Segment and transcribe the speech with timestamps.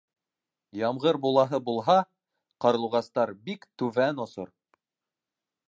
[0.77, 1.97] Ямғыр булаһы булһа,
[2.65, 4.51] ҡарлуғастар бик түбән осор.